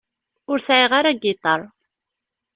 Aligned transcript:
Ur 0.51 0.59
sεiɣ 0.65 0.91
ara 0.99 1.09
agiṭar. 1.13 1.61